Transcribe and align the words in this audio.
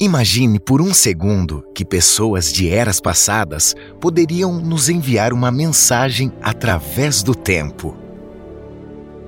Imagine 0.00 0.60
por 0.60 0.80
um 0.80 0.94
segundo 0.94 1.64
que 1.74 1.84
pessoas 1.84 2.52
de 2.52 2.68
eras 2.68 3.00
passadas 3.00 3.74
poderiam 4.00 4.60
nos 4.60 4.88
enviar 4.88 5.32
uma 5.32 5.50
mensagem 5.50 6.32
através 6.40 7.20
do 7.20 7.34
tempo. 7.34 7.96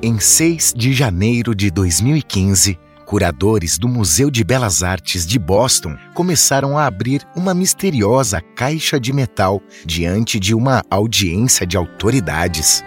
Em 0.00 0.20
6 0.20 0.72
de 0.76 0.92
janeiro 0.92 1.56
de 1.56 1.72
2015, 1.72 2.78
curadores 3.04 3.78
do 3.78 3.88
Museu 3.88 4.30
de 4.30 4.44
Belas 4.44 4.84
Artes 4.84 5.26
de 5.26 5.40
Boston 5.40 5.96
começaram 6.14 6.78
a 6.78 6.86
abrir 6.86 7.26
uma 7.34 7.52
misteriosa 7.52 8.40
caixa 8.40 9.00
de 9.00 9.12
metal 9.12 9.60
diante 9.84 10.38
de 10.38 10.54
uma 10.54 10.84
audiência 10.88 11.66
de 11.66 11.76
autoridades. 11.76 12.84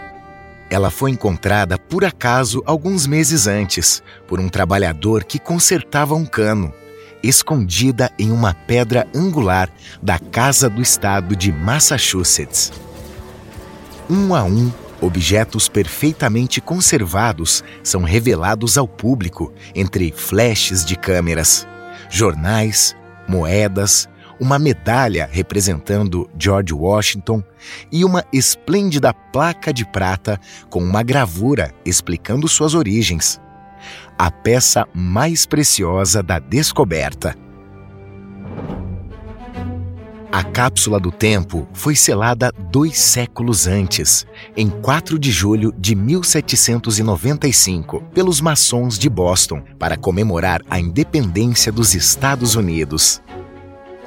Ela 0.69 0.89
foi 0.89 1.11
encontrada 1.11 1.77
por 1.77 2.05
acaso 2.05 2.63
alguns 2.65 3.05
meses 3.05 3.45
antes 3.45 4.01
por 4.25 4.39
um 4.39 4.47
trabalhador 4.47 5.25
que 5.25 5.37
consertava 5.37 6.15
um 6.15 6.25
cano 6.25 6.73
escondida 7.23 8.11
em 8.19 8.31
uma 8.31 8.53
pedra 8.53 9.07
angular 9.15 9.69
da 10.01 10.19
Casa 10.19 10.69
do 10.69 10.81
Estado 10.81 11.35
de 11.35 11.51
Massachusetts. 11.51 12.71
Um 14.09 14.35
a 14.35 14.43
um, 14.43 14.71
objetos 15.01 15.69
perfeitamente 15.69 16.59
conservados 16.59 17.63
são 17.81 18.03
revelados 18.03 18.77
ao 18.77 18.87
público 18.87 19.53
entre 19.73 20.11
flashes 20.11 20.83
de 20.83 20.97
câmeras, 20.97 21.65
jornais, 22.09 22.95
moedas, 23.27 24.09
uma 24.39 24.59
medalha 24.59 25.29
representando 25.31 26.29
George 26.37 26.73
Washington 26.73 27.41
e 27.91 28.03
uma 28.03 28.25
esplêndida 28.33 29.13
placa 29.13 29.71
de 29.71 29.85
prata 29.85 30.39
com 30.69 30.83
uma 30.83 31.01
gravura 31.01 31.73
explicando 31.85 32.47
suas 32.47 32.73
origens 32.73 33.39
a 34.17 34.31
peça 34.31 34.87
mais 34.93 35.45
preciosa 35.45 36.23
da 36.23 36.39
descoberta. 36.39 37.35
A 40.31 40.43
cápsula 40.43 40.99
do 40.99 41.11
tempo 41.11 41.67
foi 41.73 41.95
selada 41.95 42.51
dois 42.71 42.97
séculos 42.97 43.67
antes, 43.67 44.25
em 44.57 44.67
4 44.67 45.19
de 45.19 45.31
julho 45.31 45.71
de 45.77 45.93
1795, 45.93 48.01
pelos 48.15 48.41
maçons 48.41 48.97
de 48.97 49.11
Boston, 49.11 49.61
para 49.77 49.95
comemorar 49.95 50.63
a 50.67 50.79
independência 50.79 51.71
dos 51.71 51.93
Estados 51.93 52.55
Unidos. 52.55 53.21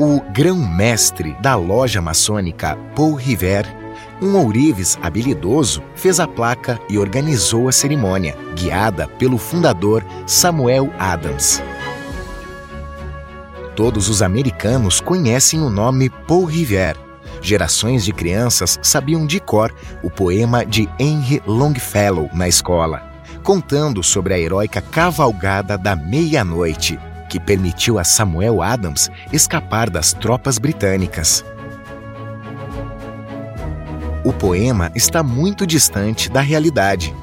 O 0.00 0.20
grão-mestre 0.32 1.36
da 1.40 1.54
loja 1.54 2.02
maçônica 2.02 2.76
Paul 2.96 3.14
Revere 3.14 3.75
um 4.20 4.36
ourives 4.36 4.98
habilidoso 5.02 5.82
fez 5.94 6.18
a 6.18 6.26
placa 6.26 6.80
e 6.88 6.98
organizou 6.98 7.68
a 7.68 7.72
cerimônia, 7.72 8.36
guiada 8.54 9.06
pelo 9.06 9.38
fundador 9.38 10.04
Samuel 10.26 10.92
Adams. 10.98 11.62
Todos 13.74 14.08
os 14.08 14.22
americanos 14.22 15.00
conhecem 15.00 15.60
o 15.60 15.68
nome 15.68 16.08
Paul 16.08 16.44
Revere. 16.44 16.98
Gerações 17.42 18.04
de 18.04 18.12
crianças 18.12 18.78
sabiam 18.82 19.26
de 19.26 19.38
cor 19.38 19.72
o 20.02 20.10
poema 20.10 20.64
de 20.64 20.88
Henry 20.98 21.42
Longfellow 21.46 22.30
na 22.32 22.48
escola, 22.48 23.02
contando 23.42 24.02
sobre 24.02 24.32
a 24.32 24.38
heróica 24.38 24.80
cavalgada 24.80 25.76
da 25.76 25.94
meia-noite, 25.94 26.98
que 27.28 27.38
permitiu 27.38 27.98
a 27.98 28.04
Samuel 28.04 28.62
Adams 28.62 29.10
escapar 29.30 29.90
das 29.90 30.14
tropas 30.14 30.58
britânicas 30.58 31.44
o 34.26 34.32
poema 34.32 34.90
está 34.92 35.22
muito 35.22 35.64
distante 35.64 36.28
da 36.28 36.40
realidade. 36.40 37.14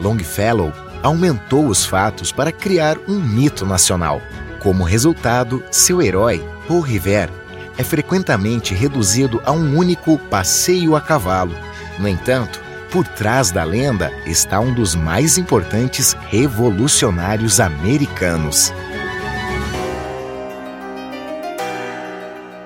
Longfellow 0.00 0.72
aumentou 1.04 1.68
os 1.68 1.84
fatos 1.84 2.32
para 2.32 2.50
criar 2.50 2.98
um 3.06 3.20
mito 3.20 3.64
nacional. 3.64 4.20
Como 4.58 4.82
resultado, 4.82 5.62
seu 5.70 6.02
herói, 6.02 6.44
Paul 6.66 6.80
Revere, 6.80 7.30
é 7.78 7.84
frequentemente 7.84 8.74
reduzido 8.74 9.40
a 9.44 9.52
um 9.52 9.78
único 9.78 10.18
passeio 10.18 10.96
a 10.96 11.00
cavalo. 11.00 11.54
No 11.96 12.08
entanto, 12.08 12.60
por 12.90 13.06
trás 13.06 13.52
da 13.52 13.62
lenda 13.62 14.12
está 14.26 14.58
um 14.58 14.74
dos 14.74 14.96
mais 14.96 15.38
importantes 15.38 16.16
revolucionários 16.28 17.60
americanos. 17.60 18.74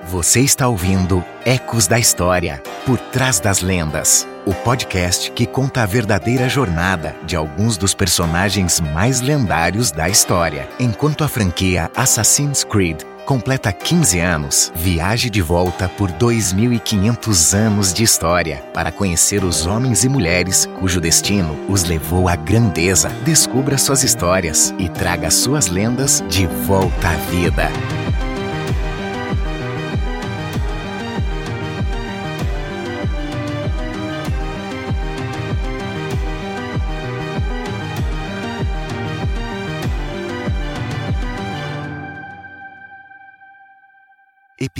Você 0.09 0.39
está 0.39 0.69
ouvindo 0.69 1.21
Ecos 1.43 1.85
da 1.85 1.99
História 1.99 2.63
Por 2.85 2.97
Trás 2.97 3.41
das 3.41 3.61
Lendas 3.61 4.25
o 4.45 4.53
podcast 4.53 5.29
que 5.31 5.45
conta 5.45 5.83
a 5.83 5.85
verdadeira 5.85 6.47
jornada 6.47 7.13
de 7.25 7.35
alguns 7.35 7.75
dos 7.75 7.93
personagens 7.93 8.79
mais 8.79 9.19
lendários 9.19 9.91
da 9.91 10.07
história. 10.07 10.69
Enquanto 10.79 11.25
a 11.25 11.27
franquia 11.27 11.91
Assassin's 11.93 12.63
Creed 12.63 13.01
completa 13.25 13.73
15 13.73 14.19
anos, 14.21 14.71
viaje 14.73 15.29
de 15.29 15.41
volta 15.41 15.89
por 15.89 16.09
2.500 16.13 17.57
anos 17.57 17.93
de 17.93 18.03
história 18.03 18.63
para 18.73 18.89
conhecer 18.89 19.43
os 19.43 19.65
homens 19.65 20.05
e 20.05 20.09
mulheres 20.09 20.65
cujo 20.79 21.01
destino 21.01 21.53
os 21.67 21.83
levou 21.83 22.29
à 22.29 22.37
grandeza. 22.37 23.09
Descubra 23.25 23.77
suas 23.77 24.01
histórias 24.01 24.73
e 24.79 24.87
traga 24.87 25.29
suas 25.29 25.67
lendas 25.67 26.23
de 26.29 26.47
volta 26.47 27.09
à 27.09 27.15
vida. 27.29 27.69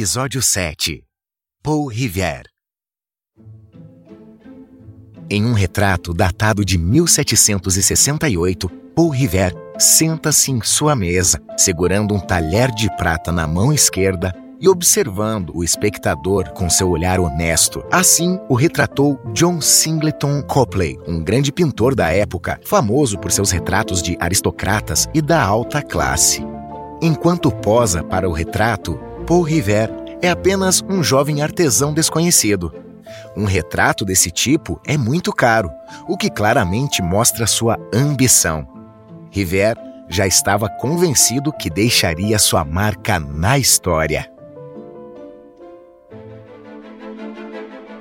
Episódio 0.07 0.41
7 0.41 1.03
Paul 1.61 1.87
Rivière 1.87 2.45
Em 5.29 5.43
um 5.43 5.51
retrato 5.51 6.13
datado 6.13 6.63
de 6.63 6.77
1768, 6.77 8.69
Paul 8.95 9.09
Rivière 9.09 9.53
senta-se 9.77 10.49
em 10.49 10.61
sua 10.61 10.95
mesa, 10.95 11.41
segurando 11.57 12.15
um 12.15 12.21
talher 12.21 12.71
de 12.71 12.89
prata 12.95 13.33
na 13.33 13.45
mão 13.45 13.73
esquerda 13.73 14.33
e 14.61 14.69
observando 14.69 15.51
o 15.53 15.61
espectador 15.61 16.53
com 16.53 16.69
seu 16.69 16.89
olhar 16.89 17.19
honesto. 17.19 17.83
Assim 17.91 18.39
o 18.47 18.55
retratou 18.55 19.19
John 19.33 19.59
Singleton 19.59 20.41
Copley, 20.41 20.97
um 21.05 21.21
grande 21.21 21.51
pintor 21.51 21.93
da 21.93 22.09
época, 22.13 22.57
famoso 22.63 23.19
por 23.19 23.29
seus 23.29 23.51
retratos 23.51 24.01
de 24.01 24.15
aristocratas 24.21 25.09
e 25.13 25.21
da 25.21 25.43
alta 25.43 25.81
classe. 25.81 26.41
Enquanto 27.01 27.51
posa 27.51 28.01
para 28.03 28.27
o 28.27 28.31
retrato, 28.31 28.97
Paul 29.27 29.41
Revere 29.41 29.91
é 30.21 30.29
apenas 30.29 30.81
um 30.89 31.03
jovem 31.03 31.41
artesão 31.41 31.93
desconhecido. 31.93 32.73
Um 33.35 33.43
retrato 33.43 34.05
desse 34.05 34.31
tipo 34.31 34.79
é 34.87 34.97
muito 34.97 35.33
caro, 35.33 35.69
o 36.07 36.15
que 36.15 36.29
claramente 36.29 37.01
mostra 37.01 37.45
sua 37.45 37.77
ambição. 37.93 38.65
Rivera 39.29 39.77
já 40.07 40.25
estava 40.25 40.69
convencido 40.69 41.51
que 41.51 41.69
deixaria 41.69 42.39
sua 42.39 42.63
marca 42.63 43.19
na 43.19 43.59
história. 43.59 44.31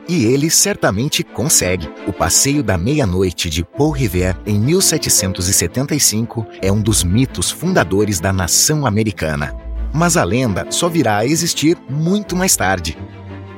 E 0.09 0.27
ele 0.27 0.49
certamente 0.49 1.25
consegue. 1.25 1.91
O 2.07 2.13
Passeio 2.13 2.63
da 2.63 2.79
Meia-Noite 2.79 3.51
de 3.51 3.65
Paul 3.65 3.91
Revere, 3.91 4.39
em 4.47 4.61
1775, 4.61 6.47
é 6.63 6.71
um 6.71 6.81
dos 6.81 7.03
mitos 7.03 7.51
fundadores 7.51 8.21
da 8.21 8.33
nação 8.33 8.87
americana 8.87 9.66
mas 9.97 10.17
a 10.19 10.25
lenda 10.25 10.67
só 10.71 10.91
virá 10.91 11.17
a 11.17 11.27
existir 11.27 11.77
muito 11.89 12.37
mais 12.37 12.55
tarde. 12.55 12.99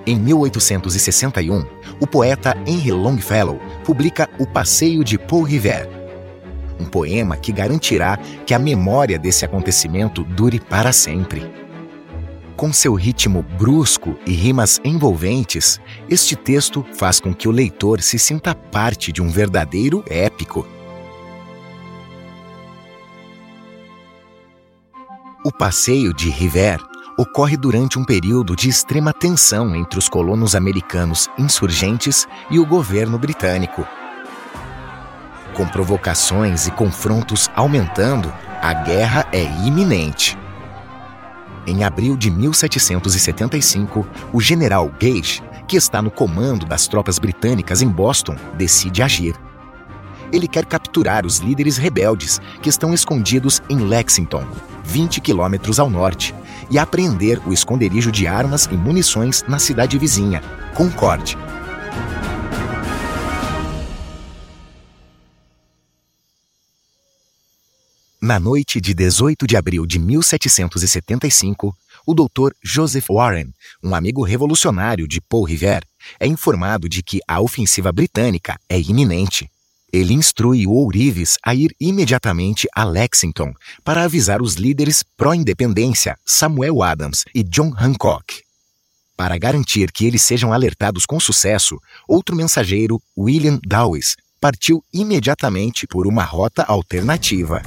Em 0.07 0.17
1861, 0.17 1.67
o 2.01 2.07
poeta 2.07 2.57
Henry 2.65 2.93
Longfellow 2.93 3.61
publica 3.85 4.31
O 4.39 4.47
Passeio 4.47 5.03
de 5.03 5.19
Paul 5.19 5.43
Revere, 5.43 5.89
um 6.79 6.85
poema 6.85 7.37
que 7.37 7.51
garantirá 7.51 8.17
que 8.47 8.55
a 8.55 8.59
memória 8.59 9.19
desse 9.19 9.45
acontecimento 9.45 10.23
dure 10.23 10.61
para 10.61 10.93
sempre. 10.93 11.51
Com 12.57 12.73
seu 12.73 12.95
ritmo 12.95 13.43
brusco 13.43 14.17
e 14.25 14.33
rimas 14.33 14.81
envolventes, 14.85 15.81
este 16.09 16.37
texto 16.37 16.87
faz 16.95 17.19
com 17.19 17.35
que 17.35 17.49
o 17.49 17.53
leitor 17.53 18.01
se 18.01 18.19
sinta 18.19 18.55
parte 18.55 19.13
de 19.13 19.21
um 19.21 19.29
verdadeiro 19.29 20.05
épico. 20.09 20.78
Passeio 25.59 26.15
de 26.15 26.31
River 26.31 26.81
ocorre 27.17 27.57
durante 27.57 27.99
um 27.99 28.05
período 28.05 28.55
de 28.55 28.69
extrema 28.69 29.13
tensão 29.13 29.75
entre 29.75 29.99
os 29.99 30.09
colonos 30.09 30.55
americanos 30.55 31.29
insurgentes 31.37 32.29
e 32.49 32.61
o 32.61 32.65
governo 32.65 33.19
britânico. 33.19 33.85
Com 35.55 35.67
provocações 35.67 36.69
e 36.69 36.71
confrontos 36.71 37.51
aumentando, 37.57 38.33
a 38.63 38.73
guerra 38.73 39.27
é 39.33 39.43
iminente. 39.67 40.39
Em 41.67 41.83
abril 41.83 42.17
de 42.17 42.31
1775, 42.31 44.07
o 44.33 44.41
general 44.41 44.89
Gage, 45.01 45.43
que 45.67 45.77
está 45.77 46.01
no 46.01 46.11
comando 46.11 46.65
das 46.65 46.87
tropas 46.87 47.19
britânicas 47.19 47.83
em 47.83 47.89
Boston, 47.89 48.37
decide 48.55 49.03
agir. 49.03 49.35
Ele 50.33 50.47
quer 50.47 50.67
capturar 50.67 51.25
os 51.25 51.39
líderes 51.39 51.77
rebeldes 51.77 52.41
que 52.63 52.69
estão 52.69 52.93
escondidos 52.93 53.63
em 53.69 53.79
Lexington, 53.79 54.47
20 54.85 55.21
quilômetros 55.21 55.79
ao 55.81 55.89
norte, 55.89 56.35
e 56.71 56.79
apreender 56.79 57.41
o 57.47 57.53
esconderijo 57.53 58.13
de 58.13 58.27
armas 58.27 58.67
e 58.67 58.75
munições 58.77 59.43
na 59.49 59.59
cidade 59.59 59.99
vizinha, 59.99 60.43
Concorde. 60.75 61.37
Na 68.21 68.39
noite 68.39 68.81
de 68.81 68.93
18 68.93 69.47
de 69.47 69.57
abril 69.57 69.87
de 69.87 69.99
1775, 69.99 71.75
o 72.07 72.15
Dr. 72.15 72.53
Joseph 72.63 73.07
Warren, 73.09 73.55
um 73.83 73.95
amigo 73.95 74.23
revolucionário 74.23 75.07
de 75.07 75.21
Paul 75.21 75.45
Revere, 75.45 75.87
é 76.19 76.27
informado 76.27 76.89
de 76.89 77.03
que 77.03 77.21
a 77.29 77.41
ofensiva 77.41 77.93
britânica 77.93 78.59
é 78.69 78.79
iminente. 78.79 79.49
Ele 79.93 80.13
instrui 80.13 80.67
o 80.67 80.73
Ourives 80.73 81.39
a 81.43 81.55
ir 81.55 81.75
imediatamente 81.81 82.69
a 82.75 82.85
Lexington 82.85 83.55
para 83.83 84.05
avisar 84.05 84.43
os 84.43 84.55
líderes 84.55 85.03
pró-independência 85.17 86.17
Samuel 86.27 86.83
Adams 86.83 87.25
e 87.35 87.43
John 87.43 87.73
Hancock. 87.77 88.43
Para 89.17 89.39
garantir 89.39 89.91
que 89.91 90.07
eles 90.07 90.23
sejam 90.23 90.53
alertados 90.53 91.07
com 91.07 91.19
sucesso, 91.19 91.81
outro 92.07 92.37
mensageiro, 92.37 93.01
William 93.17 93.59
Dawes, 93.67 94.15
partiu 94.41 94.85
imediatamente 94.93 95.87
por 95.87 96.07
uma 96.07 96.23
rota 96.23 96.63
alternativa. 96.63 97.63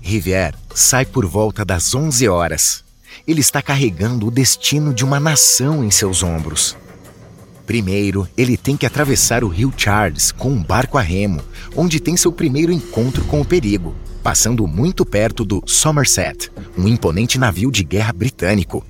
Rivière 0.00 0.56
sai 0.74 1.04
por 1.04 1.26
volta 1.26 1.64
das 1.64 1.94
11 1.94 2.28
horas. 2.28 2.84
Ele 3.26 3.40
está 3.40 3.60
carregando 3.60 4.26
o 4.26 4.30
destino 4.30 4.94
de 4.94 5.04
uma 5.04 5.20
nação 5.20 5.84
em 5.84 5.90
seus 5.90 6.22
ombros. 6.22 6.76
Primeiro, 7.68 8.26
ele 8.34 8.56
tem 8.56 8.78
que 8.78 8.86
atravessar 8.86 9.44
o 9.44 9.48
rio 9.48 9.70
Charles 9.76 10.32
com 10.32 10.48
um 10.48 10.62
barco 10.62 10.96
a 10.96 11.02
remo, 11.02 11.42
onde 11.76 12.00
tem 12.00 12.16
seu 12.16 12.32
primeiro 12.32 12.72
encontro 12.72 13.22
com 13.26 13.42
o 13.42 13.44
perigo, 13.44 13.94
passando 14.22 14.66
muito 14.66 15.04
perto 15.04 15.44
do 15.44 15.62
Somerset, 15.66 16.50
um 16.78 16.88
imponente 16.88 17.38
navio 17.38 17.70
de 17.70 17.84
guerra 17.84 18.10
britânico. 18.14 18.82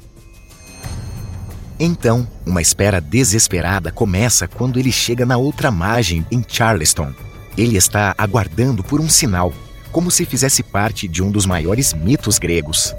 Então, 1.77 2.25
uma 2.47 2.63
espera 2.63 3.01
desesperada 3.01 3.91
começa 3.91 4.47
quando 4.47 4.79
ele 4.79 4.93
chega 4.93 5.27
na 5.27 5.37
outra 5.37 5.73
margem, 5.73 6.25
em 6.31 6.45
Charleston. 6.47 7.13
Ele 7.57 7.77
está 7.77 8.15
aguardando 8.17 8.85
por 8.85 9.01
um 9.01 9.09
sinal, 9.09 9.53
como 9.91 10.09
se 10.09 10.25
fizesse 10.25 10.63
parte 10.63 11.09
de 11.09 11.21
um 11.21 11.33
dos 11.33 11.47
maiores 11.47 11.93
mitos 11.93 12.39
gregos. 12.39 12.95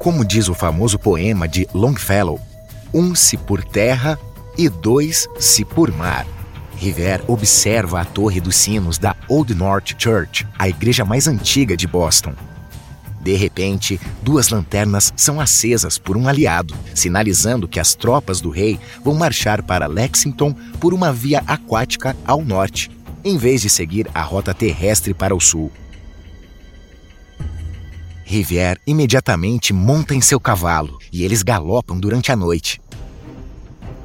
Como 0.00 0.24
diz 0.24 0.48
o 0.48 0.54
famoso 0.54 0.98
poema 0.98 1.46
de 1.46 1.68
Longfellow, 1.74 2.40
um 2.94 3.14
se 3.14 3.36
por 3.36 3.62
terra 3.62 4.18
e 4.58 4.68
dois 4.68 5.28
se 5.38 5.64
por 5.64 5.90
mar. 5.92 6.26
River 6.76 7.22
observa 7.28 8.00
a 8.00 8.04
torre 8.04 8.40
dos 8.40 8.56
sinos 8.56 8.98
da 8.98 9.16
Old 9.28 9.54
North 9.54 9.94
Church, 9.96 10.46
a 10.58 10.68
igreja 10.68 11.04
mais 11.04 11.26
antiga 11.26 11.76
de 11.76 11.86
Boston. 11.86 12.34
De 13.20 13.34
repente, 13.34 14.00
duas 14.22 14.48
lanternas 14.48 15.12
são 15.16 15.40
acesas 15.40 15.98
por 15.98 16.16
um 16.16 16.28
aliado, 16.28 16.74
sinalizando 16.94 17.66
que 17.66 17.80
as 17.80 17.94
tropas 17.94 18.40
do 18.40 18.50
rei 18.50 18.78
vão 19.04 19.14
marchar 19.14 19.62
para 19.62 19.86
Lexington 19.86 20.54
por 20.80 20.94
uma 20.94 21.12
via 21.12 21.42
aquática 21.46 22.16
ao 22.24 22.44
norte, 22.44 22.90
em 23.24 23.36
vez 23.36 23.60
de 23.60 23.68
seguir 23.68 24.08
a 24.14 24.22
rota 24.22 24.54
terrestre 24.54 25.12
para 25.12 25.34
o 25.34 25.40
sul. 25.40 25.70
Rivière 28.24 28.78
imediatamente 28.86 29.72
monta 29.72 30.14
em 30.14 30.20
seu 30.20 30.38
cavalo 30.38 30.98
e 31.12 31.24
eles 31.24 31.42
galopam 31.42 31.98
durante 31.98 32.30
a 32.30 32.36
noite. 32.36 32.80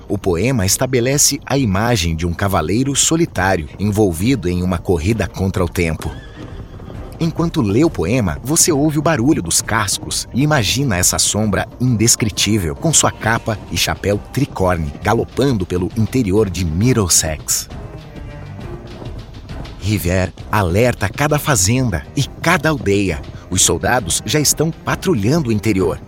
O 0.08 0.18
poema 0.18 0.66
estabelece 0.66 1.40
a 1.46 1.58
imagem 1.58 2.16
de 2.16 2.28
um 2.28 2.34
cavaleiro 2.34 2.96
solitário 2.96 3.70
envolvido 3.80 4.50
em 4.50 4.62
uma 4.62 4.78
corrida 4.78 5.28
contra 5.28 5.64
o 5.64 5.70
tempo. 5.70 6.12
Enquanto 7.20 7.62
lê 7.62 7.86
o 7.86 7.90
poema, 7.90 8.38
você 8.44 8.72
ouve 8.72 9.00
o 9.00 9.02
barulho 9.02 9.42
dos 9.42 9.62
cascos 9.62 10.28
e 10.34 10.42
imagina 10.42 10.98
essa 10.98 11.18
sombra 11.18 11.68
indescritível 11.80 12.76
com 12.76 12.92
sua 12.92 13.12
capa 13.12 13.58
e 13.72 13.78
chapéu 13.78 14.20
tricorne 14.34 14.92
galopando 15.02 15.66
pelo 15.66 15.90
interior 15.96 16.50
de 16.50 16.66
Middlesex. 16.66 17.70
River 19.80 20.34
alerta 20.52 21.08
cada 21.08 21.40
fazenda 21.40 22.06
e 22.16 22.24
cada 22.24 22.70
aldeia. 22.70 23.22
Os 23.50 23.62
soldados 23.62 24.22
já 24.26 24.40
estão 24.40 24.72
patrulhando 24.72 25.50
o 25.50 25.52
interior. 25.52 26.02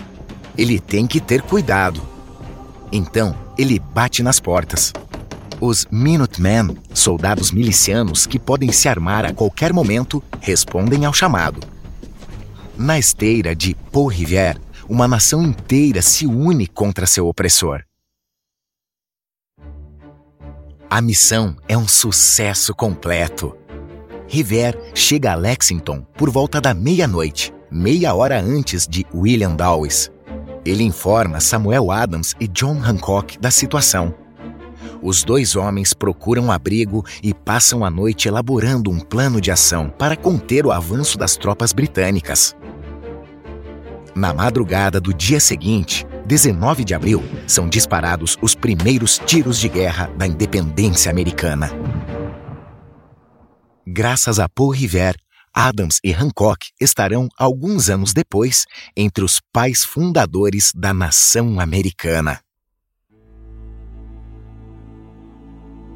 Ele 0.58 0.80
tem 0.80 1.06
que 1.06 1.20
ter 1.20 1.42
cuidado. 1.42 2.02
Então, 2.92 3.45
ele 3.58 3.80
bate 3.80 4.22
nas 4.22 4.40
portas. 4.40 4.94
Os 5.60 5.86
Minutemen, 5.90 6.78
soldados 6.94 7.52
milicianos 7.52 8.26
que 8.26 8.38
podem 8.38 8.72
se 8.72 8.90
armar 8.90 9.26
a 9.26 9.34
qualquer 9.34 9.72
momento, 9.72 10.22
respondem 10.42 11.06
ao 11.06 11.14
chamado. 11.14 11.62
Na 12.78 13.00
esteira 13.00 13.56
de 13.56 13.74
Paul 13.92 14.08
Rivière, 14.08 14.60
uma 14.90 15.08
nação 15.08 15.42
inteira 15.42 16.02
se 16.02 16.28
une 16.28 16.68
contra 16.68 17.08
seu 17.08 17.28
opressor. 17.28 17.84
A 20.90 21.02
missão 21.02 21.56
é 21.68 21.78
um 21.78 21.88
sucesso 21.88 22.76
completo. 22.76 23.56
River 24.28 24.78
chega 24.94 25.32
a 25.32 25.36
Lexington 25.36 26.02
por 26.18 26.30
volta 26.30 26.60
da 26.60 26.74
meia-noite, 26.74 27.54
meia 27.72 28.14
hora 28.14 28.40
antes 28.40 28.88
de 28.88 29.06
William 29.14 29.56
Dawes. 29.56 30.12
Ele 30.66 30.84
informa 30.84 31.40
Samuel 31.40 31.92
Adams 31.92 32.34
e 32.40 32.48
John 32.48 32.82
Hancock 32.84 33.38
da 33.40 33.52
situação. 33.52 34.16
Os 35.02 35.24
dois 35.24 35.56
homens 35.56 35.94
procuram 35.94 36.52
abrigo 36.52 37.06
e 37.22 37.34
passam 37.34 37.86
a 37.86 37.90
noite 37.90 38.28
elaborando 38.28 38.90
um 38.90 39.00
plano 39.00 39.40
de 39.40 39.52
ação 39.52 39.90
para 39.90 40.16
conter 40.16 40.66
o 40.66 40.72
avanço 40.72 41.18
das 41.18 41.38
tropas 41.38 41.72
britânicas. 41.72 42.56
Na 44.16 44.34
madrugada 44.34 45.00
do 45.00 45.14
dia 45.14 45.40
seguinte, 45.40 46.08
19 46.26 46.84
de 46.84 46.96
abril, 46.96 47.24
são 47.46 47.70
disparados 47.70 48.38
os 48.42 48.56
primeiros 48.56 49.20
tiros 49.26 49.60
de 49.60 49.70
guerra 49.70 50.10
da 50.18 50.26
independência 50.26 51.12
americana. 51.12 51.70
Graças 53.86 54.40
a 54.40 54.50
Paul 54.50 54.72
Revere, 54.72 55.20
Adams 55.56 56.02
e 56.04 56.12
Hancock 56.12 56.68
estarão, 56.82 57.30
alguns 57.40 57.90
anos 57.90 58.12
depois, 58.12 58.66
entre 58.96 59.24
os 59.24 59.40
pais 59.54 59.86
fundadores 59.86 60.74
da 60.76 60.94
nação 60.94 61.62
americana. 61.62 62.42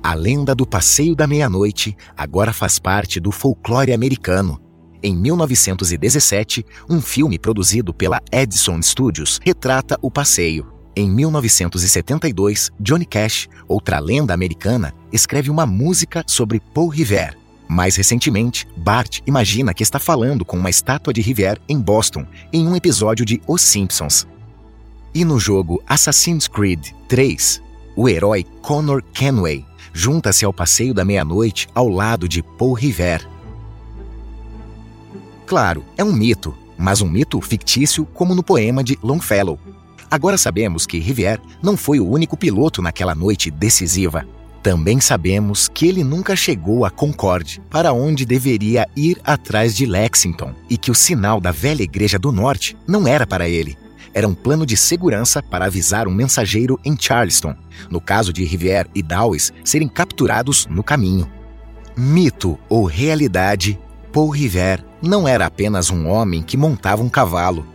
A 0.01 0.13
lenda 0.13 0.55
do 0.55 0.65
Passeio 0.65 1.13
da 1.13 1.27
Meia-Noite 1.27 1.95
agora 2.15 2.53
faz 2.53 2.79
parte 2.79 3.19
do 3.19 3.33
folclore 3.33 3.91
americano. 3.91 4.57
Em 5.03 5.13
1917, 5.15 6.65
um 6.89 7.01
filme 7.01 7.37
produzido 7.37 7.93
pela 7.93 8.21
Edison 8.31 8.81
Studios 8.81 9.41
retrata 9.43 9.99
o 10.01 10.09
passeio. 10.09 10.71
Em 10.95 11.09
1972, 11.09 12.71
Johnny 12.79 13.05
Cash, 13.05 13.47
outra 13.67 13.99
lenda 13.99 14.33
americana, 14.33 14.93
escreve 15.11 15.49
uma 15.49 15.65
música 15.65 16.23
sobre 16.25 16.61
Paul 16.73 16.87
Revere. 16.87 17.38
Mais 17.71 17.95
recentemente, 17.95 18.67
Bart 18.75 19.19
imagina 19.27 19.75
que 19.75 19.83
está 19.83 19.99
falando 19.99 20.43
com 20.43 20.57
uma 20.57 20.71
estátua 20.71 21.13
de 21.13 21.21
Rivière 21.21 21.61
em 21.69 21.79
Boston, 21.79 22.25
em 22.51 22.67
um 22.67 22.75
episódio 22.75 23.23
de 23.23 23.39
Os 23.47 23.61
Simpsons. 23.61 24.27
E 25.13 25.23
no 25.23 25.39
jogo 25.39 25.79
Assassin's 25.85 26.47
Creed 26.47 26.87
3, 27.07 27.61
o 27.95 28.09
herói 28.09 28.43
Connor 28.63 29.03
Kenway 29.13 29.63
junta-se 29.93 30.43
ao 30.43 30.51
passeio 30.51 30.95
da 30.95 31.05
meia-noite 31.05 31.67
ao 31.75 31.87
lado 31.87 32.27
de 32.27 32.41
Paul 32.41 32.73
Revere. 32.73 33.27
Claro, 35.45 35.85
é 35.95 36.03
um 36.03 36.11
mito, 36.11 36.55
mas 36.75 37.01
um 37.01 37.07
mito 37.07 37.39
fictício 37.39 38.03
como 38.03 38.33
no 38.33 38.41
poema 38.41 38.83
de 38.83 38.97
Longfellow. 39.03 39.59
Agora 40.09 40.39
sabemos 40.39 40.87
que 40.87 40.97
Rivière 40.97 41.41
não 41.61 41.77
foi 41.77 41.99
o 41.99 42.09
único 42.09 42.35
piloto 42.35 42.81
naquela 42.81 43.13
noite 43.13 43.51
decisiva. 43.51 44.25
Também 44.61 44.99
sabemos 44.99 45.69
que 45.69 45.87
ele 45.87 46.03
nunca 46.03 46.35
chegou 46.35 46.83
a 46.83 46.89
Concorde, 46.89 47.61
para 47.69 47.93
onde 47.93 48.25
deveria 48.25 48.87
ir 48.95 49.17
atrás 49.23 49.75
de 49.75 49.85
Lexington, 49.85 50.53
e 50.69 50.77
que 50.77 50.91
o 50.91 50.95
sinal 50.95 51.39
da 51.39 51.51
velha 51.51 51.83
Igreja 51.83 52.19
do 52.19 52.31
Norte 52.31 52.77
não 52.85 53.07
era 53.07 53.25
para 53.25 53.47
ele, 53.47 53.77
era 54.13 54.27
um 54.27 54.33
plano 54.33 54.65
de 54.65 54.75
segurança 54.75 55.41
para 55.41 55.65
avisar 55.65 56.07
um 56.07 56.13
mensageiro 56.13 56.79
em 56.83 56.95
Charleston, 56.99 57.55
no 57.89 58.01
caso 58.01 58.33
de 58.33 58.43
Rivière 58.43 58.89
e 58.93 59.01
Dawes 59.01 59.53
serem 59.63 59.87
capturados 59.87 60.65
no 60.67 60.83
caminho. 60.83 61.29
Mito 61.95 62.57
ou 62.67 62.85
realidade, 62.85 63.79
Paul 64.11 64.29
Rivière 64.29 64.83
não 65.01 65.27
era 65.27 65.45
apenas 65.45 65.89
um 65.89 66.07
homem 66.07 66.41
que 66.41 66.57
montava 66.57 67.03
um 67.03 67.09
cavalo. 67.09 67.65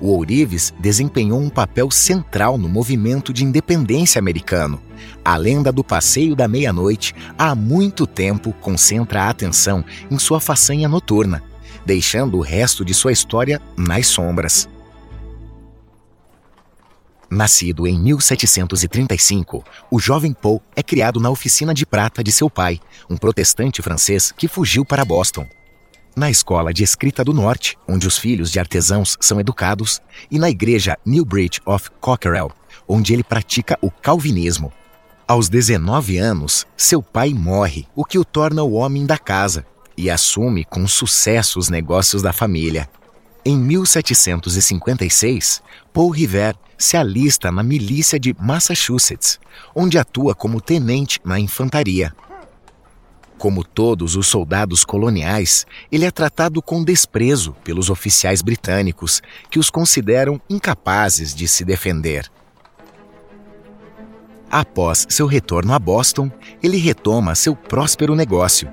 O 0.00 0.08
ourives 0.10 0.72
desempenhou 0.78 1.40
um 1.40 1.50
papel 1.50 1.90
central 1.90 2.56
no 2.56 2.68
movimento 2.68 3.32
de 3.32 3.44
independência 3.44 4.18
americano. 4.18 4.80
A 5.24 5.36
lenda 5.36 5.72
do 5.72 5.82
passeio 5.82 6.36
da 6.36 6.46
meia-noite 6.46 7.14
há 7.36 7.54
muito 7.54 8.06
tempo 8.06 8.52
concentra 8.60 9.24
a 9.24 9.28
atenção 9.28 9.84
em 10.10 10.18
sua 10.18 10.40
façanha 10.40 10.88
noturna, 10.88 11.42
deixando 11.84 12.38
o 12.38 12.42
resto 12.42 12.84
de 12.84 12.94
sua 12.94 13.12
história 13.12 13.60
nas 13.76 14.06
sombras. 14.06 14.68
Nascido 17.30 17.86
em 17.86 17.98
1735, 18.00 19.62
o 19.90 19.98
jovem 19.98 20.32
Paul 20.32 20.62
é 20.74 20.82
criado 20.82 21.20
na 21.20 21.28
oficina 21.28 21.74
de 21.74 21.84
prata 21.84 22.24
de 22.24 22.32
seu 22.32 22.48
pai, 22.48 22.80
um 23.10 23.18
protestante 23.18 23.82
francês 23.82 24.32
que 24.32 24.48
fugiu 24.48 24.82
para 24.82 25.04
Boston. 25.04 25.46
Na 26.18 26.28
escola 26.28 26.74
de 26.74 26.82
escrita 26.82 27.22
do 27.22 27.32
Norte, 27.32 27.78
onde 27.86 28.08
os 28.08 28.18
filhos 28.18 28.50
de 28.50 28.58
artesãos 28.58 29.16
são 29.20 29.38
educados, 29.38 30.02
e 30.28 30.36
na 30.36 30.50
igreja 30.50 30.98
Newbridge 31.06 31.60
of 31.64 31.88
Cockerell, 32.00 32.50
onde 32.88 33.12
ele 33.12 33.22
pratica 33.22 33.78
o 33.80 33.88
calvinismo. 33.88 34.72
Aos 35.28 35.48
19 35.48 36.18
anos, 36.18 36.66
seu 36.76 37.00
pai 37.00 37.32
morre, 37.32 37.86
o 37.94 38.04
que 38.04 38.18
o 38.18 38.24
torna 38.24 38.64
o 38.64 38.72
homem 38.72 39.06
da 39.06 39.16
casa, 39.16 39.64
e 39.96 40.10
assume 40.10 40.64
com 40.64 40.88
sucesso 40.88 41.56
os 41.56 41.68
negócios 41.68 42.20
da 42.20 42.32
família. 42.32 42.90
Em 43.44 43.56
1756, 43.56 45.62
Paul 45.92 46.10
Revere 46.10 46.58
se 46.76 46.96
alista 46.96 47.52
na 47.52 47.62
milícia 47.62 48.18
de 48.18 48.34
Massachusetts, 48.40 49.38
onde 49.72 49.96
atua 49.96 50.34
como 50.34 50.60
tenente 50.60 51.20
na 51.24 51.38
infantaria. 51.38 52.12
Como 53.38 53.62
todos 53.62 54.16
os 54.16 54.26
soldados 54.26 54.84
coloniais, 54.84 55.64
ele 55.92 56.04
é 56.04 56.10
tratado 56.10 56.60
com 56.60 56.82
desprezo 56.82 57.54
pelos 57.62 57.88
oficiais 57.88 58.42
britânicos, 58.42 59.22
que 59.48 59.60
os 59.60 59.70
consideram 59.70 60.40
incapazes 60.50 61.32
de 61.32 61.46
se 61.46 61.64
defender. 61.64 62.28
Após 64.50 65.06
seu 65.08 65.26
retorno 65.26 65.72
a 65.72 65.78
Boston, 65.78 66.30
ele 66.62 66.78
retoma 66.78 67.34
seu 67.34 67.54
próspero 67.54 68.16
negócio. 68.16 68.68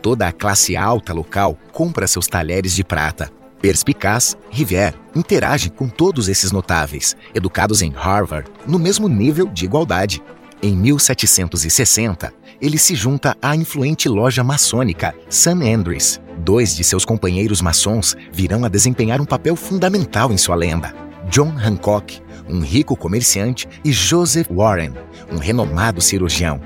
Toda 0.00 0.28
a 0.28 0.32
classe 0.32 0.76
alta 0.76 1.12
local 1.12 1.58
compra 1.72 2.06
seus 2.06 2.26
talheres 2.26 2.74
de 2.74 2.84
prata. 2.84 3.30
Perspicaz, 3.60 4.36
Rivière 4.50 4.94
interage 5.14 5.68
com 5.68 5.88
todos 5.88 6.28
esses 6.28 6.52
notáveis, 6.52 7.16
educados 7.34 7.82
em 7.82 7.92
Harvard, 7.92 8.48
no 8.66 8.78
mesmo 8.78 9.08
nível 9.08 9.48
de 9.48 9.64
igualdade. 9.64 10.22
Em 10.62 10.74
1760, 10.74 12.32
ele 12.60 12.78
se 12.78 12.94
junta 12.94 13.36
à 13.42 13.54
influente 13.54 14.08
loja 14.08 14.42
maçônica 14.42 15.14
St. 15.28 15.50
Andrews. 15.50 16.20
Dois 16.38 16.74
de 16.74 16.82
seus 16.82 17.04
companheiros 17.04 17.60
maçons 17.60 18.16
virão 18.32 18.64
a 18.64 18.68
desempenhar 18.68 19.20
um 19.20 19.26
papel 19.26 19.54
fundamental 19.54 20.32
em 20.32 20.38
sua 20.38 20.54
lenda: 20.54 20.94
John 21.30 21.52
Hancock, 21.58 22.20
um 22.48 22.60
rico 22.60 22.96
comerciante, 22.96 23.68
e 23.84 23.92
Joseph 23.92 24.48
Warren, 24.50 24.94
um 25.30 25.36
renomado 25.36 26.00
cirurgião. 26.00 26.60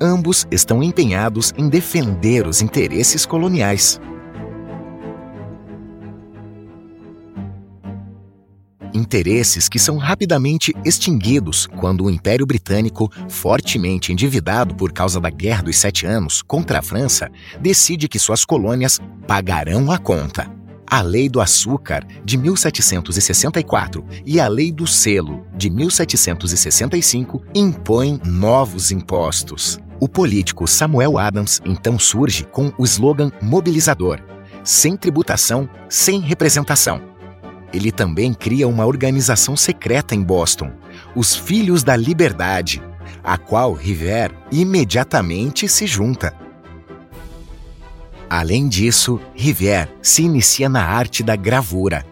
Ambos 0.00 0.46
estão 0.50 0.82
empenhados 0.82 1.52
em 1.56 1.68
defender 1.68 2.46
os 2.46 2.60
interesses 2.60 3.24
coloniais. 3.24 4.00
Interesses 9.02 9.68
que 9.68 9.78
são 9.78 9.96
rapidamente 9.96 10.72
extinguidos 10.84 11.66
quando 11.66 12.04
o 12.04 12.10
Império 12.10 12.46
Britânico, 12.46 13.10
fortemente 13.28 14.12
endividado 14.12 14.74
por 14.74 14.92
causa 14.92 15.20
da 15.20 15.28
Guerra 15.28 15.64
dos 15.64 15.76
Sete 15.76 16.06
Anos 16.06 16.40
contra 16.40 16.78
a 16.78 16.82
França, 16.82 17.30
decide 17.60 18.08
que 18.08 18.18
suas 18.18 18.44
colônias 18.44 19.00
pagarão 19.26 19.90
a 19.90 19.98
conta. 19.98 20.50
A 20.88 21.00
Lei 21.00 21.28
do 21.28 21.40
Açúcar, 21.40 22.06
de 22.24 22.36
1764, 22.36 24.04
e 24.24 24.38
a 24.38 24.46
Lei 24.46 24.70
do 24.70 24.86
Selo, 24.86 25.44
de 25.56 25.68
1765, 25.70 27.42
impõem 27.54 28.20
novos 28.24 28.90
impostos. 28.90 29.78
O 29.98 30.08
político 30.08 30.66
Samuel 30.66 31.18
Adams 31.18 31.60
então 31.64 31.98
surge 31.98 32.44
com 32.44 32.72
o 32.76 32.84
slogan 32.84 33.32
mobilizador: 33.40 34.20
sem 34.62 34.96
tributação, 34.96 35.68
sem 35.88 36.20
representação 36.20 37.11
ele 37.72 37.90
também 37.90 38.32
cria 38.34 38.68
uma 38.68 38.86
organização 38.86 39.56
secreta 39.56 40.14
em 40.14 40.22
Boston, 40.22 40.70
os 41.14 41.34
Filhos 41.34 41.82
da 41.82 41.96
Liberdade, 41.96 42.82
a 43.22 43.36
qual 43.38 43.72
River 43.72 44.32
imediatamente 44.50 45.68
se 45.68 45.86
junta. 45.86 46.34
Além 48.28 48.68
disso, 48.68 49.20
Rivière 49.34 49.90
se 50.00 50.22
inicia 50.22 50.68
na 50.68 50.84
arte 50.84 51.22
da 51.22 51.36
gravura. 51.36 52.04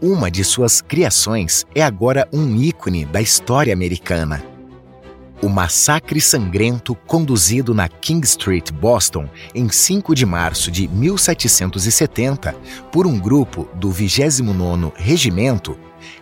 Uma 0.00 0.30
de 0.30 0.42
suas 0.44 0.80
criações 0.80 1.64
é 1.74 1.82
agora 1.82 2.28
um 2.32 2.56
ícone 2.56 3.04
da 3.04 3.20
história 3.20 3.72
americana 3.72 4.55
o 5.42 5.48
massacre 5.48 6.20
sangrento 6.20 6.94
conduzido 7.06 7.74
na 7.74 7.88
King 7.88 8.24
Street, 8.26 8.70
Boston, 8.70 9.28
em 9.54 9.68
5 9.68 10.14
de 10.14 10.24
março 10.24 10.70
de 10.70 10.88
1770 10.88 12.54
por 12.90 13.06
um 13.06 13.18
grupo 13.18 13.68
do 13.74 13.90
29º 13.90 14.92
Regimento 14.96 15.76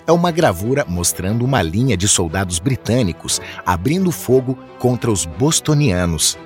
é 0.07 0.13
uma 0.13 0.31
gravura 0.31 0.85
mostrando 0.87 1.45
uma 1.45 1.63
linha 1.63 1.97
de 1.97 2.09
soldados 2.09 2.59
britânicos 2.59 3.41
abrindo 3.65 4.11
fogo 4.11 4.59
contra 4.79 5.11
os 5.11 5.25
bostonianos. 5.25 6.39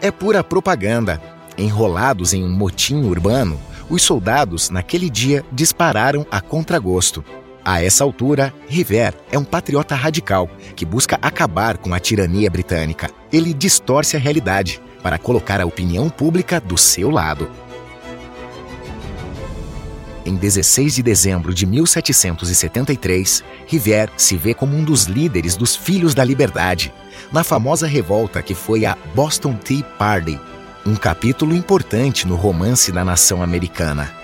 É 0.00 0.10
pura 0.10 0.42
propaganda. 0.42 1.20
Enrolados 1.56 2.32
em 2.32 2.42
um 2.42 2.50
motim 2.50 3.02
urbano, 3.04 3.60
os 3.88 4.02
soldados, 4.02 4.70
naquele 4.70 5.10
dia, 5.10 5.44
dispararam 5.52 6.26
a 6.30 6.40
contragosto. 6.40 7.24
A 7.70 7.80
essa 7.80 8.02
altura, 8.02 8.52
River 8.66 9.14
é 9.30 9.38
um 9.38 9.44
patriota 9.44 9.94
radical 9.94 10.50
que 10.74 10.84
busca 10.84 11.16
acabar 11.22 11.78
com 11.78 11.94
a 11.94 12.00
tirania 12.00 12.50
britânica. 12.50 13.08
Ele 13.32 13.54
distorce 13.54 14.16
a 14.16 14.18
realidade 14.18 14.82
para 15.04 15.16
colocar 15.16 15.60
a 15.60 15.66
opinião 15.66 16.10
pública 16.10 16.60
do 16.60 16.76
seu 16.76 17.08
lado. 17.10 17.48
Em 20.26 20.34
16 20.34 20.96
de 20.96 21.02
dezembro 21.04 21.54
de 21.54 21.64
1773, 21.64 23.44
River 23.68 24.10
se 24.16 24.36
vê 24.36 24.52
como 24.52 24.76
um 24.76 24.82
dos 24.82 25.04
líderes 25.04 25.54
dos 25.54 25.76
Filhos 25.76 26.12
da 26.12 26.24
Liberdade, 26.24 26.92
na 27.30 27.44
famosa 27.44 27.86
revolta 27.86 28.42
que 28.42 28.52
foi 28.52 28.84
a 28.84 28.98
Boston 29.14 29.54
Tea 29.54 29.84
Party, 29.96 30.40
um 30.84 30.96
capítulo 30.96 31.54
importante 31.54 32.26
no 32.26 32.34
romance 32.34 32.90
da 32.90 33.04
nação 33.04 33.40
americana. 33.40 34.19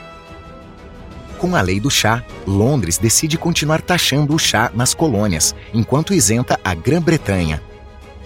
Com 1.46 1.54
a 1.54 1.60
lei 1.62 1.78
do 1.78 1.88
chá, 1.88 2.24
Londres 2.44 2.98
decide 2.98 3.38
continuar 3.38 3.80
taxando 3.80 4.34
o 4.34 4.38
chá 4.38 4.68
nas 4.74 4.92
colônias, 4.92 5.54
enquanto 5.72 6.12
isenta 6.12 6.58
a 6.64 6.74
Grã-Bretanha. 6.74 7.62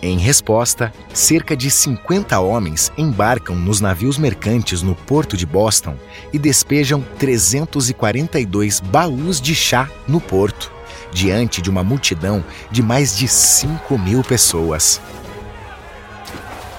Em 0.00 0.16
resposta, 0.16 0.90
cerca 1.12 1.54
de 1.54 1.70
50 1.70 2.40
homens 2.40 2.90
embarcam 2.96 3.54
nos 3.54 3.78
navios 3.78 4.16
mercantes 4.16 4.80
no 4.80 4.94
porto 4.94 5.36
de 5.36 5.44
Boston 5.44 5.96
e 6.32 6.38
despejam 6.38 7.04
342 7.18 8.80
baús 8.80 9.38
de 9.38 9.54
chá 9.54 9.86
no 10.08 10.18
porto, 10.18 10.72
diante 11.12 11.60
de 11.60 11.68
uma 11.68 11.84
multidão 11.84 12.42
de 12.70 12.82
mais 12.82 13.14
de 13.14 13.28
5 13.28 13.98
mil 13.98 14.24
pessoas. 14.24 14.98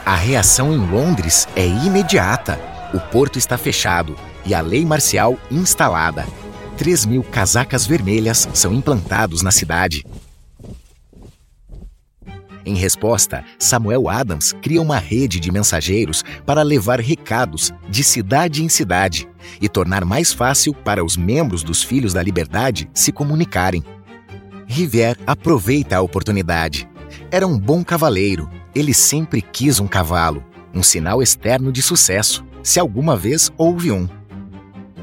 A 0.03 0.15
reação 0.15 0.73
em 0.73 0.89
Londres 0.89 1.47
é 1.55 1.67
imediata. 1.67 2.59
O 2.95 2.99
porto 2.99 3.37
está 3.37 3.59
fechado 3.59 4.17
e 4.45 4.53
a 4.53 4.61
lei 4.61 4.85
marcial 4.85 5.37
instalada. 5.49 6.25
3 6.77 7.05
mil 7.05 7.23
casacas 7.23 7.85
vermelhas 7.85 8.47
são 8.53 8.73
implantados 8.73 9.41
na 9.41 9.51
cidade. 9.51 10.03
Em 12.65 12.75
resposta, 12.75 13.43
Samuel 13.57 14.07
Adams 14.07 14.53
cria 14.61 14.81
uma 14.81 14.97
rede 14.97 15.39
de 15.39 15.51
mensageiros 15.51 16.23
para 16.45 16.61
levar 16.61 16.99
recados 16.99 17.71
de 17.89 18.03
cidade 18.03 18.63
em 18.63 18.69
cidade 18.69 19.27
e 19.59 19.67
tornar 19.67 20.05
mais 20.05 20.31
fácil 20.31 20.73
para 20.73 21.03
os 21.03 21.17
membros 21.17 21.63
dos 21.63 21.83
Filhos 21.83 22.13
da 22.13 22.21
Liberdade 22.21 22.89
se 22.93 23.11
comunicarem. 23.11 23.83
Rivière 24.67 25.19
aproveita 25.25 25.97
a 25.97 26.01
oportunidade. 26.01 26.87
Era 27.31 27.47
um 27.47 27.57
bom 27.57 27.83
cavaleiro, 27.83 28.49
ele 28.75 28.93
sempre 28.93 29.41
quis 29.41 29.79
um 29.79 29.87
cavalo, 29.87 30.43
um 30.73 30.83
sinal 30.83 31.21
externo 31.21 31.71
de 31.71 31.81
sucesso, 31.81 32.45
se 32.63 32.79
alguma 32.79 33.17
vez 33.17 33.51
houve 33.57 33.91
um. 33.91 34.07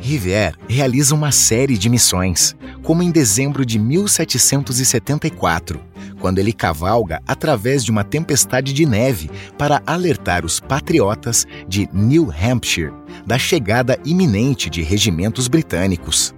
Rivière 0.00 0.54
realiza 0.68 1.14
uma 1.14 1.32
série 1.32 1.76
de 1.76 1.88
missões, 1.88 2.56
como 2.82 3.02
em 3.02 3.10
dezembro 3.10 3.66
de 3.66 3.78
1774, 3.78 5.80
quando 6.20 6.38
ele 6.38 6.52
cavalga 6.52 7.20
através 7.26 7.84
de 7.84 7.90
uma 7.90 8.04
tempestade 8.04 8.72
de 8.72 8.86
neve 8.86 9.30
para 9.56 9.82
alertar 9.86 10.44
os 10.44 10.60
patriotas 10.60 11.46
de 11.66 11.88
New 11.92 12.32
Hampshire 12.32 12.92
da 13.26 13.38
chegada 13.38 13.98
iminente 14.04 14.70
de 14.70 14.82
regimentos 14.82 15.48
britânicos. 15.48 16.34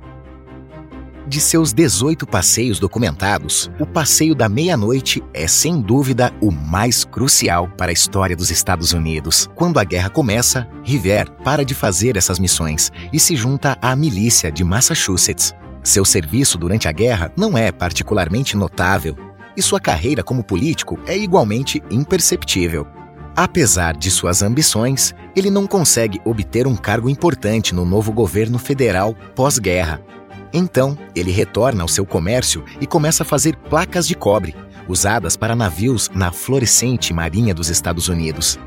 De 1.31 1.41
seus 1.41 1.73
18 1.73 2.27
passeios 2.27 2.81
documentados, 2.81 3.71
o 3.79 3.87
passeio 3.87 4.35
da 4.35 4.49
meia-noite 4.49 5.23
é 5.33 5.47
sem 5.47 5.81
dúvida 5.81 6.33
o 6.41 6.51
mais 6.51 7.05
crucial 7.05 7.69
para 7.69 7.93
a 7.93 7.93
história 7.93 8.35
dos 8.35 8.51
Estados 8.51 8.93
Unidos. 8.93 9.49
Quando 9.55 9.79
a 9.79 9.85
guerra 9.85 10.11
começa, 10.11 10.67
River 10.83 11.31
para 11.45 11.65
de 11.65 11.73
fazer 11.73 12.17
essas 12.17 12.41
missões 12.41 12.91
e 13.13 13.21
se 13.21 13.37
junta 13.37 13.79
à 13.81 13.95
milícia 13.95 14.51
de 14.51 14.65
Massachusetts. 14.65 15.55
Seu 15.85 16.05
serviço 16.05 16.59
durante 16.59 16.89
a 16.89 16.93
guerra 16.93 17.33
não 17.37 17.57
é 17.57 17.71
particularmente 17.71 18.57
notável 18.57 19.17
e 19.57 19.63
sua 19.63 19.79
carreira 19.79 20.25
como 20.25 20.43
político 20.43 20.99
é 21.07 21.17
igualmente 21.17 21.81
imperceptível. 21.93 22.89
Apesar 23.37 23.97
de 23.97 24.11
suas 24.11 24.43
ambições, 24.43 25.15
ele 25.37 25.49
não 25.49 25.65
consegue 25.69 26.21
obter 26.25 26.67
um 26.67 26.75
cargo 26.75 27.09
importante 27.09 27.73
no 27.73 27.85
novo 27.85 28.11
governo 28.11 28.59
federal 28.59 29.15
pós-guerra. 29.37 30.03
Então, 30.52 30.99
ele 31.14 31.30
retorna 31.30 31.83
ao 31.83 31.88
seu 31.88 32.04
comércio 32.04 32.64
e 32.80 32.87
começa 32.87 33.23
a 33.23 33.26
fazer 33.26 33.57
placas 33.57 34.07
de 34.07 34.14
cobre, 34.14 34.54
usadas 34.88 35.37
para 35.37 35.54
navios 35.54 36.11
na 36.14 36.33
florescente 36.33 37.14
Marinha 37.14 37.54
dos 37.54 37.69
Estados 37.69 38.09
Unidos. 38.09 38.59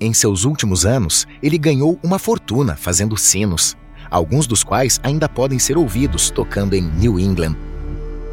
Em 0.00 0.14
seus 0.14 0.44
últimos 0.44 0.86
anos, 0.86 1.26
ele 1.42 1.58
ganhou 1.58 1.98
uma 2.02 2.18
fortuna 2.18 2.76
fazendo 2.76 3.16
sinos, 3.16 3.76
alguns 4.10 4.46
dos 4.46 4.64
quais 4.64 4.98
ainda 5.02 5.28
podem 5.28 5.58
ser 5.58 5.76
ouvidos 5.76 6.30
tocando 6.30 6.74
em 6.74 6.82
New 6.82 7.18
England. 7.18 7.54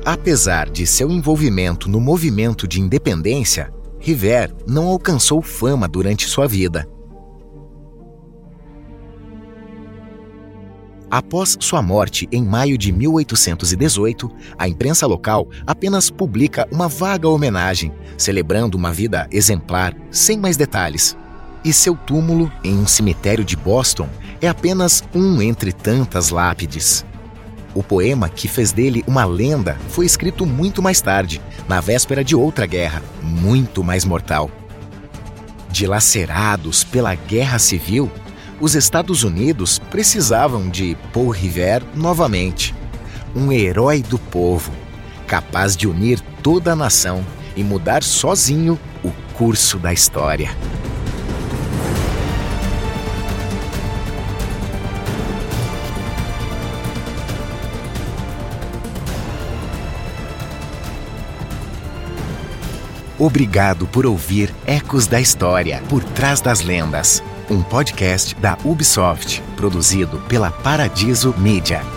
Apesar 0.06 0.70
de 0.70 0.88
seu 0.88 1.12
envolvimento 1.12 1.90
no 1.90 2.00
movimento 2.00 2.66
de 2.68 2.80
independência, 2.80 3.74
River 4.00 4.54
não 4.66 4.88
alcançou 4.88 5.42
fama 5.42 5.88
durante 5.88 6.28
sua 6.28 6.48
vida. 6.48 6.88
Após 11.10 11.58
sua 11.62 11.82
morte 11.82 12.28
em 12.34 12.44
maio 12.44 12.78
de 12.78 12.92
1818, 12.92 14.30
a 14.58 14.68
imprensa 14.68 15.08
local 15.08 15.48
apenas 15.66 16.10
publica 16.10 16.68
uma 16.70 16.90
vaga 16.90 17.30
homenagem, 17.30 17.94
celebrando 18.18 18.78
uma 18.78 18.92
vida 18.92 19.26
exemplar, 19.32 19.96
sem 20.12 20.38
mais 20.38 20.58
detalhes. 20.58 21.18
E 21.64 21.72
seu 21.72 21.96
túmulo, 21.96 22.52
em 22.62 22.78
um 22.78 22.86
cemitério 22.86 23.46
de 23.46 23.56
Boston, 23.56 24.10
é 24.42 24.50
apenas 24.50 25.02
um 25.16 25.42
entre 25.42 25.72
tantas 25.72 26.30
lápides. 26.30 27.06
O 27.74 27.82
poema 27.82 28.28
que 28.28 28.50
fez 28.50 28.74
dele 28.74 29.02
uma 29.08 29.24
lenda 29.24 29.78
foi 29.90 30.06
escrito 30.06 30.46
muito 30.46 30.82
mais 30.82 31.00
tarde, 31.00 31.42
na 31.70 31.80
véspera 31.80 32.22
de 32.22 32.36
outra 32.36 32.66
guerra, 32.66 33.02
muito 33.22 33.82
mais 33.82 34.04
mortal. 34.04 34.52
Dilacerados 35.70 36.84
pela 36.84 37.16
guerra 37.16 37.60
civil, 37.60 38.12
os 38.60 38.76
Estados 38.76 39.24
Unidos 39.24 39.80
precisavam 39.80 40.70
de 40.70 40.98
Paul 41.14 41.30
Revere 41.30 41.86
novamente, 41.96 42.74
um 43.36 43.52
herói 43.52 44.02
do 44.02 44.18
povo, 44.18 44.72
capaz 45.28 45.76
de 45.76 45.88
unir 45.88 46.20
toda 46.42 46.74
a 46.74 46.76
nação 46.76 47.24
e 47.56 47.64
mudar 47.64 48.04
sozinho 48.04 48.80
o 49.04 49.12
curso 49.34 49.78
da 49.78 49.94
história. 49.94 50.50
Obrigado 63.20 63.88
por 63.88 64.06
ouvir 64.06 64.54
Ecos 64.66 65.08
da 65.08 65.20
História, 65.20 65.82
Por 65.90 66.04
Trás 66.04 66.40
das 66.40 66.62
Lendas, 66.62 67.24
um 67.50 67.64
podcast 67.64 68.36
da 68.36 68.58
Ubisoft, 68.64 69.42
produzido 69.56 70.18
pela 70.28 70.52
Paradiso 70.52 71.34
Media. 71.38 71.97